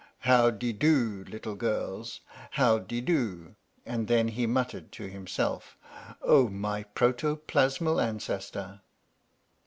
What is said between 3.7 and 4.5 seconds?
And then he